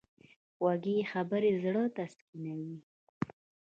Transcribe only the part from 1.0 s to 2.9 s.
خبرې زړه تسکینوي.